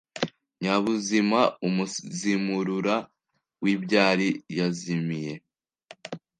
[0.61, 2.95] Nyabuzima umuzimurura
[3.63, 4.27] w’ibyari
[4.57, 5.33] yazimiye